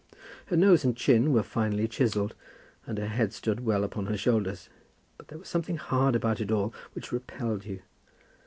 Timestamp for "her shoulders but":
4.07-5.27